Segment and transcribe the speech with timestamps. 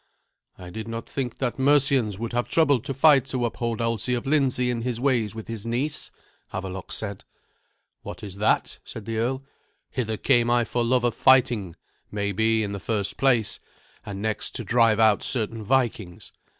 [0.57, 4.25] "I did not think that Mercians would have troubled to fight to uphold Alsi of
[4.25, 6.09] Lindsey in his ways with his niece,"
[6.47, 7.23] Havelok said.
[8.01, 9.43] "What is that?" said the earl.
[9.91, 11.75] "Hither came I for love of fighting,
[12.09, 13.59] maybe, in the first place;
[14.03, 16.31] and next to drive out certain Vikings.